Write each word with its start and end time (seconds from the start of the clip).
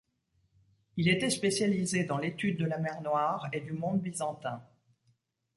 Il 0.97 1.07
était 1.09 1.29
spécialisé 1.29 2.05
dans 2.05 2.17
l'étude 2.17 2.57
de 2.57 2.65
la 2.65 2.79
mer 2.79 3.01
Noire 3.03 3.49
et 3.53 3.59
du 3.61 3.71
monde 3.71 4.01
byzantin. 4.01 4.63